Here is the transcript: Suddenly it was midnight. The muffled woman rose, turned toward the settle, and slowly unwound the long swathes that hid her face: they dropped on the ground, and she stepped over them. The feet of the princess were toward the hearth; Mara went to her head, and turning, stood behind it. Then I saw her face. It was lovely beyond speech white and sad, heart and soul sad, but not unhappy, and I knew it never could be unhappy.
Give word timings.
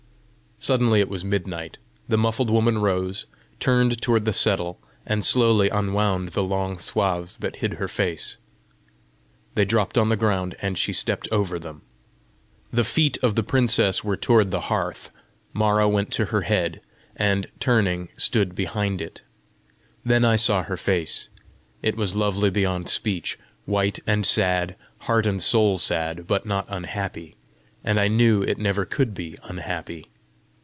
Suddenly 0.63 0.99
it 0.99 1.09
was 1.09 1.25
midnight. 1.25 1.79
The 2.07 2.19
muffled 2.19 2.51
woman 2.51 2.77
rose, 2.77 3.25
turned 3.59 3.99
toward 3.99 4.25
the 4.25 4.31
settle, 4.33 4.79
and 5.07 5.25
slowly 5.25 5.69
unwound 5.69 6.29
the 6.29 6.43
long 6.43 6.77
swathes 6.77 7.39
that 7.39 7.55
hid 7.55 7.73
her 7.73 7.87
face: 7.87 8.37
they 9.55 9.65
dropped 9.65 9.97
on 9.97 10.09
the 10.09 10.15
ground, 10.15 10.55
and 10.61 10.77
she 10.77 10.93
stepped 10.93 11.27
over 11.31 11.57
them. 11.57 11.81
The 12.71 12.83
feet 12.83 13.17
of 13.23 13.33
the 13.33 13.41
princess 13.41 14.03
were 14.03 14.15
toward 14.15 14.51
the 14.51 14.61
hearth; 14.69 15.09
Mara 15.51 15.89
went 15.89 16.11
to 16.11 16.25
her 16.25 16.41
head, 16.41 16.79
and 17.15 17.47
turning, 17.59 18.09
stood 18.15 18.53
behind 18.53 19.01
it. 19.01 19.23
Then 20.05 20.23
I 20.23 20.35
saw 20.35 20.61
her 20.61 20.77
face. 20.77 21.29
It 21.81 21.97
was 21.97 22.15
lovely 22.15 22.51
beyond 22.51 22.87
speech 22.87 23.39
white 23.65 23.97
and 24.05 24.27
sad, 24.27 24.75
heart 24.99 25.25
and 25.25 25.41
soul 25.41 25.79
sad, 25.79 26.27
but 26.27 26.45
not 26.45 26.67
unhappy, 26.69 27.35
and 27.83 27.99
I 27.99 28.07
knew 28.09 28.43
it 28.43 28.59
never 28.59 28.85
could 28.85 29.15
be 29.15 29.35
unhappy. 29.45 30.05